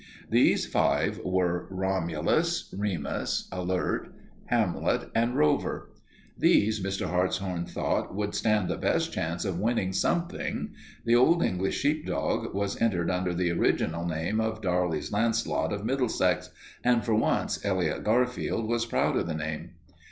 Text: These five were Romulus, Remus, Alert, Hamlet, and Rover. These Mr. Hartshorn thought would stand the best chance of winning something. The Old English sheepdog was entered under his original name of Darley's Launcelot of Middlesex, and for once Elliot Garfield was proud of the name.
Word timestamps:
These 0.31 0.65
five 0.65 1.19
were 1.23 1.67
Romulus, 1.69 2.73
Remus, 2.75 3.47
Alert, 3.51 4.11
Hamlet, 4.47 5.11
and 5.13 5.35
Rover. 5.35 5.91
These 6.35 6.83
Mr. 6.83 7.05
Hartshorn 7.07 7.67
thought 7.67 8.11
would 8.15 8.33
stand 8.33 8.67
the 8.67 8.77
best 8.77 9.13
chance 9.13 9.45
of 9.45 9.59
winning 9.59 9.93
something. 9.93 10.71
The 11.05 11.13
Old 11.13 11.43
English 11.43 11.75
sheepdog 11.77 12.51
was 12.51 12.81
entered 12.81 13.11
under 13.11 13.29
his 13.33 13.51
original 13.55 14.07
name 14.07 14.41
of 14.41 14.63
Darley's 14.63 15.11
Launcelot 15.11 15.71
of 15.71 15.85
Middlesex, 15.85 16.49
and 16.83 17.05
for 17.05 17.13
once 17.13 17.63
Elliot 17.63 18.03
Garfield 18.03 18.67
was 18.67 18.87
proud 18.87 19.15
of 19.17 19.27
the 19.27 19.35
name. 19.35 19.73